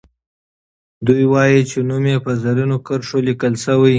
[1.05, 3.89] دوي وايي چې نوم یې په زرینو کرښو لیکل سوی.